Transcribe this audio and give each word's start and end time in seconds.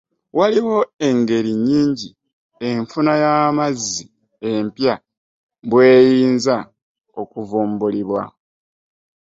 Waliwo 0.37 0.77
engeri 1.07 1.51
nnyingi 1.57 2.09
enfuna 2.69 3.13
ya 3.23 3.33
mazzi 3.57 4.03
empya 4.51 4.95
bw'eyinza 5.69 6.55
okuvumbulibwa. 7.21 8.23